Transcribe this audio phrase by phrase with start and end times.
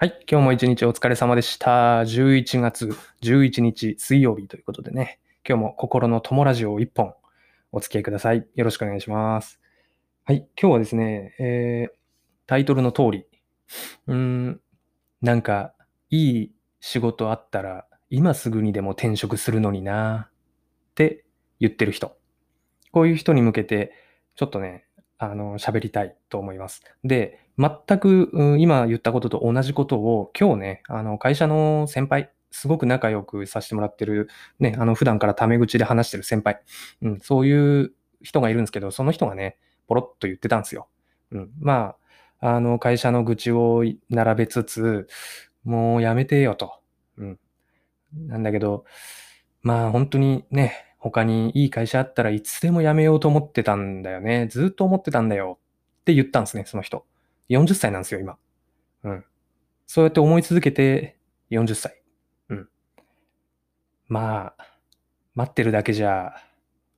[0.00, 0.20] はい。
[0.30, 2.02] 今日も一日お疲れ様でした。
[2.02, 7.14] 11月11日水曜日ということでね、今日も心の友ラジオを一本
[7.72, 8.46] お付き合いください。
[8.54, 9.60] よろしくお願いします。
[10.24, 10.46] はい。
[10.56, 11.92] 今日はですね、えー、
[12.46, 13.26] タイトルの通り、
[14.06, 14.60] うん、
[15.20, 15.74] なんか、
[16.10, 21.24] いい仕事あったら、今すぐにでも転職するのになって
[21.58, 22.16] 言ってる人。
[22.92, 23.92] こういう人に向けて、
[24.36, 24.84] ちょっとね、
[25.18, 26.84] あの、喋りたいと思います。
[27.02, 34.28] で、全く、うん今言ったことと同じことを、今日ね、あの、会社の先輩、すごく仲良くさせてもらってる、
[34.60, 36.60] ね、あの、普段からタメ口で話してる先輩、
[37.02, 39.58] うん、そういう人がいるんですけど、その人がね、
[39.88, 40.88] ポロッと言ってたんですよ。
[41.32, 41.96] うん、ま
[42.40, 45.08] あ、あの、会社の愚痴を並べつつ、
[45.64, 46.80] もうやめてよと。
[47.16, 47.38] うん。
[48.28, 48.84] なんだけど、
[49.62, 54.46] まあ、本当にね、他にいい会社あったらいつでも辞めようと思ってたんだよね。
[54.48, 55.58] ずっと思ってたんだよ
[56.00, 57.04] って言ったんですね、その人。
[57.48, 58.36] 40歳なんですよ、今。
[59.04, 59.24] うん。
[59.86, 61.18] そうやって思い続けて
[61.50, 62.02] 40歳。
[62.50, 62.68] うん。
[64.08, 64.66] まあ、
[65.34, 66.34] 待ってるだけじゃ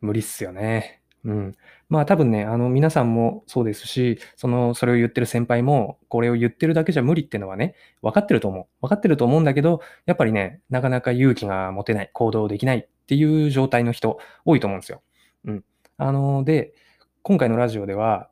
[0.00, 1.02] 無理っすよね。
[1.24, 1.52] うん。
[1.88, 8.66] まあ多分ね、あの皆さんもそうですし、その、それを言ってる先輩も、これを言ってるだけじゃ無理ってのはね、分かってると思う。
[8.82, 15.02] 分かってると思うんだけど、やっぱりね、なかなか勇気が持てない、行動できないっていう状態の人多いと思うんですよ。
[15.44, 15.64] うん。
[15.98, 16.74] あの、で、
[17.22, 18.30] 今回のラジオでは、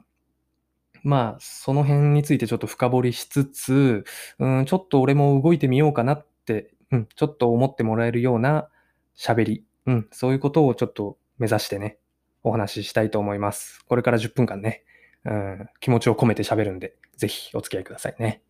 [1.03, 4.05] まあ、その辺についてちょっと深掘りしつつ、
[4.39, 8.69] うん、ちょっと俺も動いてみようかなって、うん、ちょっと思ってもらえるような
[9.17, 11.99] 喋り、うん、そういうことをちょっと目指してね、
[12.43, 13.85] お話ししたいと思います。
[13.87, 14.85] これから10分間ね、
[15.25, 18.43] うん、気持ちを込めて喋るんで、ぜひお付き合いくださいね。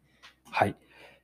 [0.50, 0.76] はい。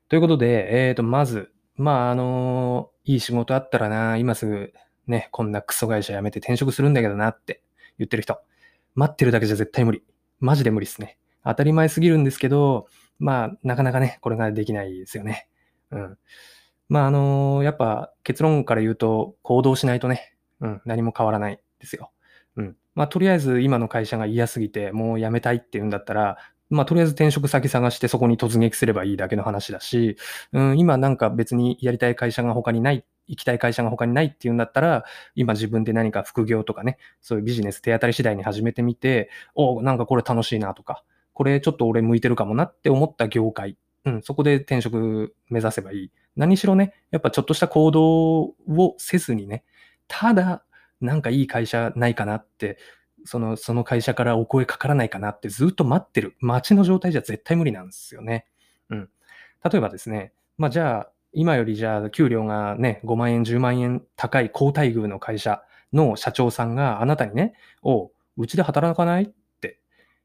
[0.08, 4.72] ということで、えーと、まず、まあ、あのいい仕事あったらな、今すぐ
[5.06, 7.62] ね、こんなクソ会社辞めて転職するんだけどなって
[7.98, 8.38] 言ってる人。
[8.94, 10.02] 待ってるだけじゃ絶対無理。
[10.40, 11.18] マジで無理ですね。
[11.44, 12.86] 当たり前すぎるんですけど、
[13.18, 15.48] まあ、なかなかね、これができないですよね。
[15.90, 16.18] うん。
[16.88, 22.10] まあ、あのやっぱ結論から言うと、行動しないとね、うん、何も変わらないですよ。
[22.56, 22.76] うん。
[22.94, 26.38] まあ、とりあえず今の会社が嫌すぎて、もう辞めたいって言うんだったら、
[26.70, 30.16] まあ、とりあえず転職先探してそこに突撃すればいいだけの話だし、
[30.52, 35.04] うん、今なんか別にやりたい会社が他にない、行きたい会社が他にないっていうんだったら、
[35.34, 46.12] 今自分で何か副業とかね、そういうビジネス手当たり次第に始めてみて、おなんかこれ楽しいなとか、これちょっと俺向いてるかもなって思った業界、うん、そこで転職目指せばいい。
[46.36, 49.64] 何しろね、やっぱちょっとした行動をせずにね、
[50.08, 50.64] ただ、
[51.00, 52.78] なんかいい会社ないかなって、
[53.24, 56.36] その、その会社からお声かからないかなってずっと待ってる。
[56.40, 58.46] 待ちの状態じゃ絶対無理なんですよね。
[58.90, 59.10] うん。
[59.64, 65.62] 例えばですね、まあじゃあ、今よりじゃあ給料がね、5万円、10万円高い高待遇の会社
[65.92, 69.80] の社長さんがあなたにね、おう、うちで働かないって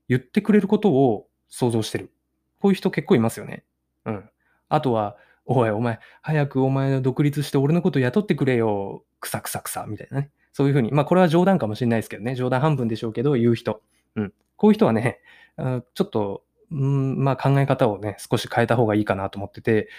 [0.08, 2.12] 言ってくれることを想像してる。
[2.59, 3.64] こういう人結構いますよね。
[4.06, 4.30] うん。
[4.70, 9.03] あとは、おい、お前、早くお前独立して俺のこと雇ってくれよ。
[9.20, 10.31] くさくさくさ、みたいなね。
[10.53, 10.91] そういうふうに。
[10.91, 12.36] まあ、これは冗談かもしれないですけどね。
[12.36, 13.81] 冗談半分でしょうけど、言う人。
[14.16, 14.34] うん。
[14.58, 15.20] こういう人はね、
[15.58, 19.90] ちょっと、うん、まあ考え方をね、少し変えた方がいいかなと思ってて、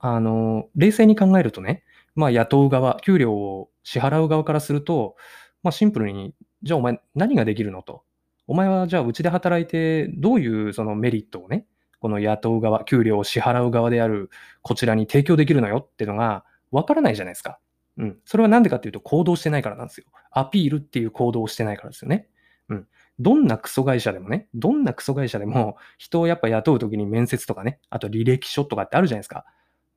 [0.00, 1.84] あの、冷静に考えるとね、
[2.14, 5.16] まあ雇う側、給料を支払う側からすると、
[5.62, 8.02] まあシンプルに、じゃあお前何ができるのと。
[8.46, 11.66] お前はじゃあうちで働いて、どういうそのメリットをね、
[12.00, 14.30] この雇う側、給料を支払う側である
[14.62, 17.58] こちらに提供できるのよっていうのがわからないじゃないですか。
[17.98, 18.18] うん。
[18.24, 20.06] それはなんでかっていうと行動してないからなんですよ。
[20.30, 22.26] アピールっていう行動をしてないからですよね。
[22.70, 22.86] うん。
[23.18, 29.44] どんなクソ会社でもね、どんなクソ会社でも人をやっぱ雇うときに面接とかね、あと履歴書とかってあるじゃないですか。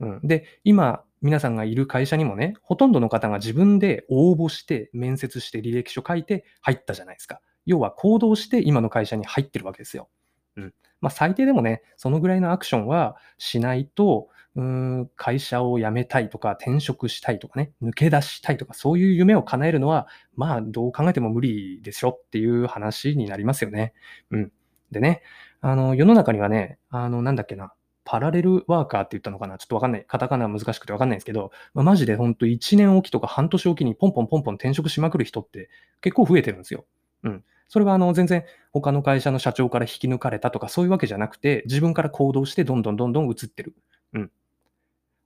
[0.04, 0.28] うん。
[0.28, 7.40] で、今、皆さんがいる会社にもね、ほとんどの方が自分で応募して、面接して、履歴書書いて入ったじゃないですか。
[7.66, 10.10] 要は行動して今の会社に入ってるわけですよ。
[10.58, 10.74] うん。
[11.00, 23.94] まあ最低でもね、そのぐらいのアクションはしないと、うん、会社を辞めたいとか、転職したいとかね、抜け出したいとか、そういう夢を叶えるのは、まあどう考えても無理でしょっていう話になりますよね。
[24.30, 24.52] うん。
[24.92, 25.24] でね、
[25.62, 27.74] あの、世の中にはね、あの、なんだっけな、
[28.14, 29.58] パラレルワーカーって言ったのかな？
[29.58, 30.06] ちょっとわかんない。
[30.08, 35.68] カタカナは難しくてわかんないんですけど、まあ、マジでほんと1年おきとか半年おきにポンポンポンポン転職しまくる人って
[36.00, 36.86] 結構増えてるんですよ。
[37.24, 37.44] うん。
[37.70, 43.74] それはあの全然他の会社の社長から引き抜かれたとかそういうわけじゃなくて、自分から行動してどんどんどんどん移ってる。
[44.14, 44.32] うん。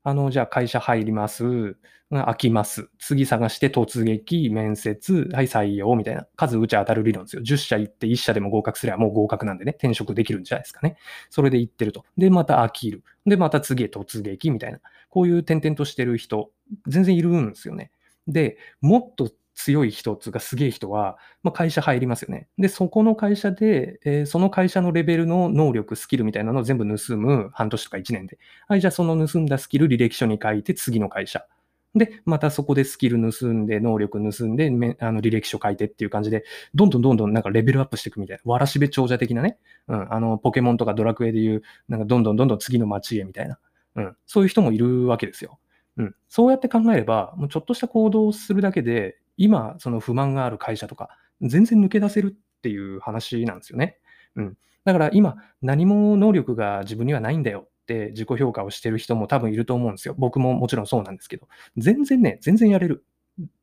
[0.07, 1.75] あの、じゃあ会社入ります。
[2.09, 2.89] 開きます。
[2.97, 6.25] 次探して突撃、面接、はい、採用みたいな。
[6.37, 7.41] 数打ち当たる理論ですよ。
[7.41, 10.95] 10社行って1社でも合格すればもう合格なんでね、転職できるんじゃないですかね。
[11.29, 12.05] それで行ってると。
[12.17, 13.03] で、また飽きる。
[13.25, 14.79] で、また次へ突撃みたいな。
[15.09, 16.51] こういう点々としてる人、
[16.87, 17.91] 全然いるんですよね。
[18.29, 22.47] で、もっと強い人つうかすげえ人は、まあ、会社入りますよね。
[22.59, 28.37] で、そこの会社で、えー、その会社のレベルの能力、スキルみたいなのを全部盗む半年とか1年で。
[28.67, 31.47] はい、じゃあその盗んだスキル履歴書に書いて次の会社。
[31.95, 34.67] で、またそこでスキル盗んで、能力盗んで、
[34.99, 36.45] あの履歴書書いてっていう感じで、
[36.75, 38.51] どんどんどんどんなんかレベルアップしていくみたいな。
[38.51, 39.57] わらしべ長者的なね。
[39.87, 40.13] うん。
[40.13, 43.57] あの、ポケモンとかドラクエでいう、なんかどんどんどんどん次の街へみたいな。
[43.95, 44.15] うん。
[44.27, 45.57] そういう人もいるわけですよ。
[45.97, 46.15] うん。
[46.29, 51.09] そうやって考えれば、もうちょっとした行動をするだけで、今、その不満がある会社とか、
[51.41, 53.97] 全然抜け出せるっていう話なんですよね。
[54.35, 54.57] うん。
[54.83, 60.15] だから今、何も能力が自分にはないんだよって自己評価をしてる人も多分いると思うんですよ。
[60.17, 61.47] 僕ももちろんそうなんですけど、
[61.77, 63.05] 全然ね、全然やれる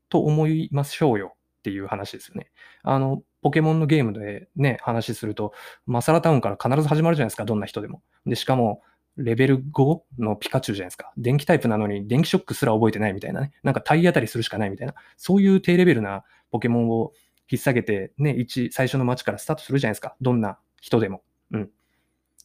[0.08, 2.50] と思いましょうよっていう話ですよね。
[2.82, 5.52] あの、ポケモンのゲームでね、話すると、
[5.86, 8.02] マサラタウンから必ず始まるじゃないですか、どんな人でも。
[8.26, 8.82] で、しかも、
[9.16, 11.12] レベル5のピカチュウじゃないですか。
[11.16, 13.52] 電気タイプなのに電気ショックすら覚えてないみたいなね。
[13.62, 14.94] なんか体当たりするしかないみたいな。
[15.16, 17.12] そういう低レベルなポケモンを
[17.50, 20.16] 引っ提げて、ね、一、最初の街からスタートするじゃないですか。
[20.20, 21.22] どんな人でも。
[21.52, 21.70] うん。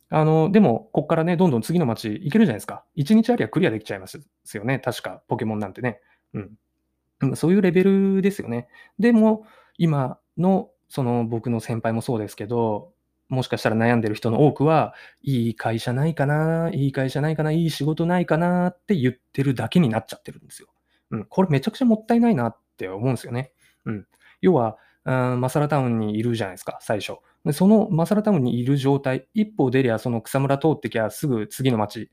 [0.10, 2.84] あの、でも、こっからね、どんどん次の街行けるじゃないですか。
[2.98, 4.20] 1日ありゃクリアできちゃいます
[4.54, 4.80] よね。
[4.80, 6.02] 確か、ポケモンなんてね。
[6.34, 7.36] うん。
[7.36, 8.68] そういうレベルですよね。
[8.98, 9.46] でも、
[9.78, 12.92] 今の、その僕の先輩もそうですけど、
[13.30, 20.68] もしかしたら悩んでる人の多くは、いい会社ないかな、いい会社ないかな、いい仕事ないかなって言ってるだけになっちゃってるんですよ。
[21.12, 23.52] うん、これめちゃくちゃもったいないなって思うんですよね。
[23.86, 24.08] うん。
[24.42, 27.20] 要は、うん、マサラタウンにいるじゃないですか、最初。
[27.46, 32.12] でそのマサラタウンにいる状態、一歩出りゃその草むら通ってきゃすぐ次の町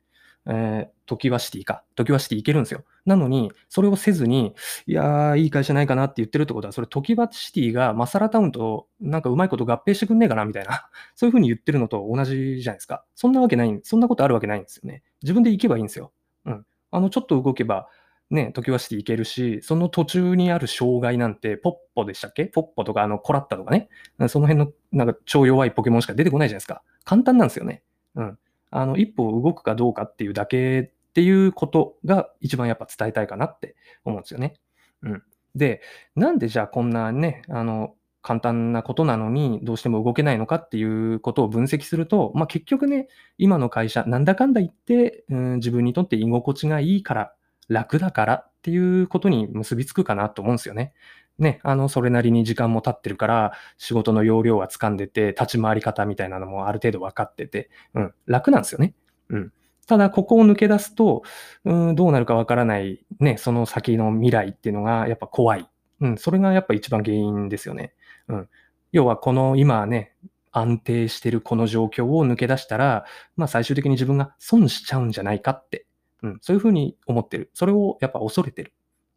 [0.49, 1.85] えー、時はシティか。
[1.97, 2.85] 時はシティ行けるんですよ。
[3.05, 4.55] なのに、それをせずに、
[4.87, 13.05] いやー、いい会社ないかなって言ってるってことは、それ時はシティがマサラタウンとなんかうまいこと合併してくんねえかなみたいな、 そういう風に言ってるのと同じじゃないですか。
[13.15, 15.03] そんなわけない、そんなことあるわけないんですよね。
[15.23, 16.13] 自分で行けばいいんですよ。
[16.45, 16.67] うん。
[16.91, 17.89] あの、ちょっと動けば、
[18.31, 22.47] ね、時はシティ行けるし、その途中にある障害なんて、ポッポでしたっけ？
[22.47, 23.89] ポッポとか、あの、コラッタとかね、
[24.29, 26.83] その辺の、なんか超弱いポケモンしか出てこないじゃないですか。
[27.05, 27.83] 簡単なんですよね。
[28.17, 28.39] うん。
[28.71, 34.55] あの、一歩動くかどうかっていうだけっていうことが一番やっぱ伝えたいかなって思うんですよね。
[35.03, 35.23] うん。
[35.55, 35.81] で、
[36.15, 43.07] なんでじゃあこんなね、あの、簡単なことなのにどうしても動けないのかっていうことを分析すると、まあ、結局ね、
[43.39, 47.33] 今の会社、なんだかんだ言って、うん、自分にとって居心地がいいから、
[47.69, 50.93] 楽だからっていうことに結びつくかなと思うんですよね。
[51.39, 58.95] ね、あの、それなりに時間も経ってるから、仕事の要領は掴んでて、立ち回り方みたいなのもある程度分かってて、うん、楽なんですよね。
[59.29, 59.53] うん。
[59.87, 61.23] ただ、ここを抜け出すと、
[61.65, 65.69] うん、どうなるか分からない、ね、その先の未来っていうのがやっぱ怖い。
[66.01, 67.93] うん、それがやっぱ一番原因ですよね。
[68.29, 68.49] うん。
[68.93, 70.15] 要は、この今ね、
[70.53, 73.05] 安定してるこの状況を抜け出したら、
[73.37, 75.87] まあ最終的に自分が損しちゃうんじゃないかって、
[76.23, 77.51] うん、そういうふうに思ってる。
[77.53, 78.73] それをやっぱ恐れてる。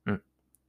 [0.05, 0.21] うん、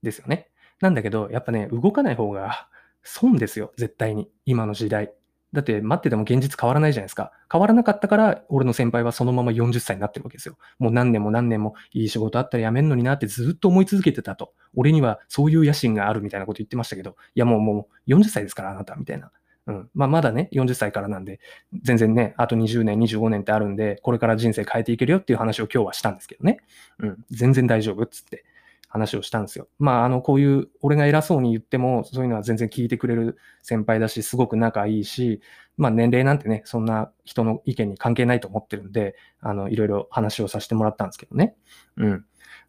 [0.03, 0.49] ですよね。
[0.81, 2.69] なんだけど、やっぱね、動かない方が
[3.03, 4.31] 損ですよ、絶対に。
[4.45, 5.13] 今の時代。
[5.53, 7.33] だって待ってても現実変わらないじゃないですか。
[7.51, 10.57] 変わらなかったから、俺の先輩はそのまま40歳になってるわけですよ。
[10.79, 14.53] もう何年も何年もいい仕事あったら辞めんのになってずっと思い続けてたと。
[14.77, 19.33] 俺にはそういう野心があるみたいなこと言ってましたけど、いやもうもう40歳ですからあなたみたいな。
[19.67, 19.91] うん。
[19.95, 21.41] まあまだね、40歳からなんで、
[21.83, 26.59] 全然ね、あと20年、25年ってあるんで、これから人生変えていけるよっていう話を今日はしたんですけどね。
[26.99, 27.25] うん。
[27.31, 28.45] 全然大丈夫っつって。
[28.91, 29.69] 話をしたんですよ。
[29.79, 35.41] まあ、あの、こういう、俺が偉そうに言っても、そういうのは全然聞いてくれる先輩だし、すごく仲いいし、
[35.77, 41.55] まあ、年齢なんてね、そんな人の意見に関係ないと思ってるんで、あの、いろいろ話をさせてもらったんですけどね。
[41.97, 42.25] うん。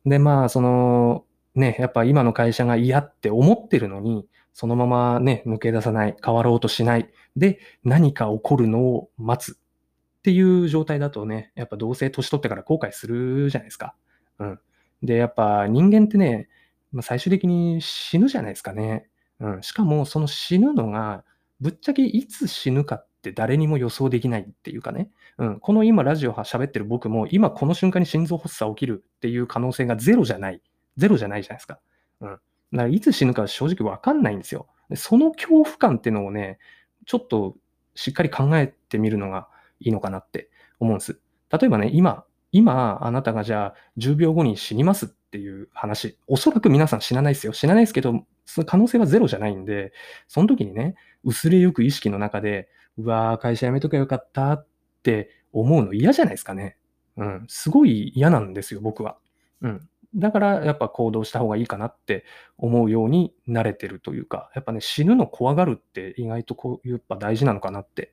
[0.06, 1.25] で、まあ、その、
[1.56, 13.96] ね、やっぱ今の会社が嫌って思ってるのに、そのままね、抜け出さない、変わろうとしない、で、何か起こるのを待つっていう状態だとね、やっぱどうせ年取ってから後悔するじゃないですか。
[14.38, 14.60] うん。
[15.01, 16.50] で、やっぱ人間ってね、
[16.91, 19.10] まあ、最終的に死ぬじゃないですかね。
[19.39, 19.63] うん。
[19.63, 21.24] しかも、その死ぬのが、
[21.60, 25.10] ぶっちゃけいつ死ぬかって誰にも予想できないっていうかね。
[25.38, 25.60] うん。
[25.60, 30.62] この今ラジオ喋ってる僕も、今この瞬間に心臓発作起きるっていう可能性がゼロじゃない。
[30.98, 31.79] ゼロじゃないじゃないですか。
[32.20, 32.29] うん。
[32.29, 32.39] だか
[32.72, 34.67] らいつ死ぬか正直わかんないんですよ。
[34.96, 36.60] その恐怖感っていうのをね、
[37.05, 37.55] ちょっと
[37.96, 39.48] しっかり考えてみるのが
[39.79, 41.20] いいのかなって思うんです。
[41.51, 47.53] 例えばね、今、今、あなたがじゃあ10秒後に死にますっていう話、おそらく皆さん死なないですよ。
[47.53, 49.93] 死なないですけど、その可能性はゼロじゃないんで、
[50.27, 52.67] その時にね、薄れゆく意識の中で、
[52.98, 54.67] うわー、会社辞めとけばよかったっ
[55.03, 56.77] て思うの嫌じゃないですかね。
[57.17, 57.46] うん。
[57.48, 59.17] すごい嫌なんですよ、僕は。
[59.62, 59.89] うん。
[60.13, 62.25] だからやっぱ行動した方がいいかなって
[62.58, 68.12] 思うように慣れてるというか、やっぱね、死ぬの怖がるって意外とこう、やっぱ大事なのかなって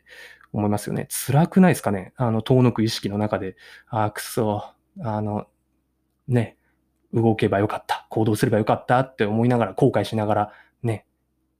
[0.53, 1.09] 思いますよね。
[1.11, 2.13] 辛くないですかね？
[2.17, 3.57] あの、遠のく意識の中で、
[3.89, 4.65] ああ、くそ、
[5.03, 5.47] あの、
[6.29, 6.57] ね、
[7.13, 10.53] 動けばよかった、行動すればよかったって思いながら、後悔しながら、
[10.83, 11.07] ね、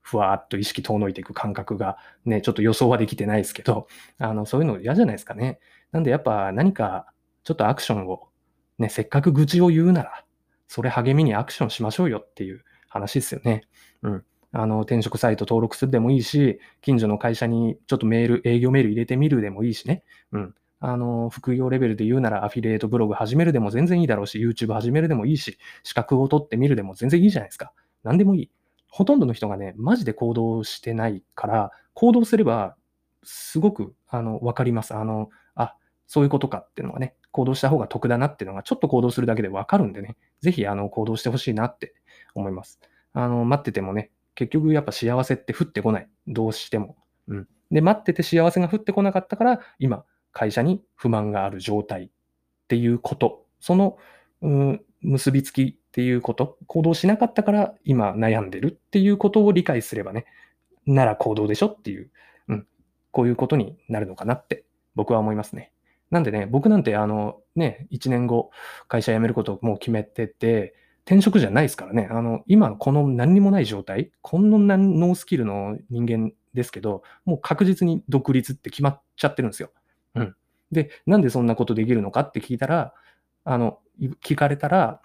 [0.01, 5.59] ふわーっと意識遠のいていく感覚が、ね、ちょっと予想はできてないですけど、あの、そういうの嫌じゃないですかね。
[5.91, 7.13] なんでやっぱ何か、
[7.45, 8.29] ちょっとアクションを、
[8.79, 10.25] ね、せっかく愚痴を言うなら、
[10.69, 13.63] それ励みにアクションしましょうよっていう話ですよね。
[14.03, 14.25] うん。
[14.53, 20.05] あの、転職サイト登録するでもいいし、近所の会社にちょっとメール、営業メール入れてみるでもいいしね。
[20.33, 20.55] うん。
[20.81, 27.73] あの、副業レベルで言うならアフィリエイトブログ始めるでも全然いいだろうし、YouTube 始めるでもいいし、資格を取ってみるでも全然いいじゃないですか。
[28.05, 28.51] 何でもいい。
[28.89, 32.77] ほとんどの人がね、マジで行動してないから、行動すれば、
[33.25, 34.95] すごく、あの、わかります。
[34.95, 35.75] あの、あ、
[36.07, 41.95] そういうことかっていうのがね、行動した方が得だなっていうのが、ちょっと行動するだけでわかるんでね、ぜひ、あの、行動してほしいなって
[42.35, 42.81] 思います。
[43.13, 46.09] あの、待っててもね、結局やっぱ幸せって降ってこない。
[46.27, 46.97] どうしても。
[47.27, 47.49] うん。
[47.71, 52.09] で、待ってて幸せが降ってこなかったから、今、会社に不満がある状態っ
[52.69, 53.47] ていうこと。
[53.61, 53.99] その、
[54.43, 56.59] うん、結びつきっていうこと。
[56.67, 60.27] 行動しなかったから今悩んでるっていうことを理解すればね、
[60.87, 62.11] なら行動でしょっていう、
[62.49, 62.67] うん。
[63.11, 65.73] こういうことになるのかなって僕は思いますね。
[66.11, 68.51] なんでね、僕なんてあのね、1年後
[68.89, 70.75] 会社辞めることをもう決めてて、
[71.05, 72.09] 転職じゃないですからね。
[72.11, 79.71] あの、今この何にもない状態、こんなノースキルの人間ですけど、もう確実に独立って決まっちゃってるんですよ。
[80.15, 80.37] うん。
[80.71, 82.95] で、なんでそんなことできるのかって聞いたら、
[83.45, 83.79] あの、
[84.23, 85.01] 聞かれたら、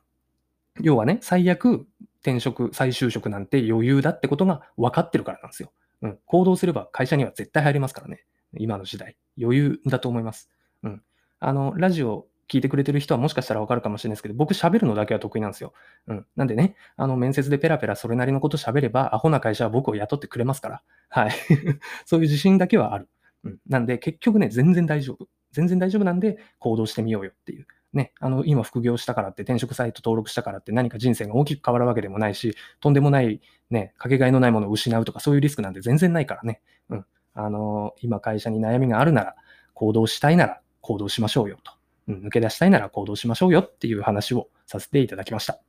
[0.81, 1.87] 要はね、最悪
[2.21, 5.71] 転職、再就職なんて余裕だってことが分かってるからなんですよ。
[6.01, 6.19] うん。
[6.25, 8.25] 行動すれば会社には絶対入りますからね。
[8.57, 9.15] 今の時代。
[9.41, 10.49] 余裕だと思います。
[10.83, 11.01] うん。
[11.39, 15.73] あの、ラジオ聞いてくれてる人はもしかしたらわかるかもしれないですけど、僕喋るのだけは得意なんですよ。
[16.07, 16.25] うん。
[16.35, 20.83] なんでね、あの、面接でペラペラそれなりのこと喋れば、アホな会社は僕を雇ってくれますから。
[21.09, 21.31] はい。
[22.05, 23.09] そういう自信だけはある。
[23.43, 23.57] うん。
[23.67, 25.27] なんで、結局ね、全然大丈夫。
[25.51, 27.67] 全然大丈夫なんで、行動してみようよっていう。
[27.93, 36.61] ね、あの、今副業したからって、転職サイト登録したからって何か人生が大きく変わるわけでもないし、とんでもない、ね、かけがえのないものを失うとかそういうリスクなんて全然ないからね。
[36.89, 37.05] うん。
[37.35, 39.35] あの、今会社に悩みがあるなら、
[39.75, 41.71] 行動したいなら行動しましょうよと。
[42.09, 45.59] うん、抜け出したいなら行動しましょうよっていう話をさせていただきました。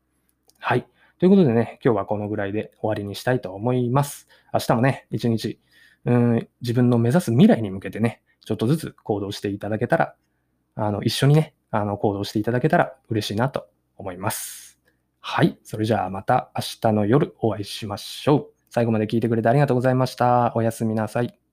[0.58, 0.86] はい。
[1.18, 4.28] ということでね、今日はこのぐらいで終わりにしたいと思います。
[4.52, 5.60] 明日もね、一日、
[6.04, 10.14] うん、自分の目指す未来に向けてね、ちょっとずつ行動していただけたら、
[10.74, 14.80] あの、一緒にね、あの、行動していただけたら嬉しいなと思います。
[15.20, 15.58] はい。
[15.62, 18.54] それじゃあまた明日の夜お会いしましょう。
[18.68, 20.52] 最後まで聞いてくれてありがとうございました。
[20.54, 21.43] おやすみなさい。